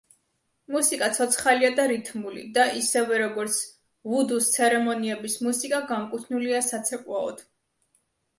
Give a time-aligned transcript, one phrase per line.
[0.75, 3.59] მუსიკა ცოცხალია და რითმული და, ისევე როგორც
[4.15, 7.47] ვუდუს ცერემონიების მუსიკა, განკუთვნილია საცეკვაოდ.